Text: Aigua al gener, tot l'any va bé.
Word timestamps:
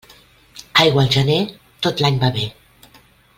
Aigua 0.83 1.03
al 1.03 1.11
gener, 1.17 1.37
tot 1.87 2.03
l'any 2.05 2.19
va 2.25 2.33
bé. 2.39 2.47